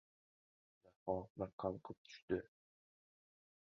Daho 0.85 1.15
bir 1.43 1.53
qalqib 1.65 2.03
tushdi! 2.09 2.43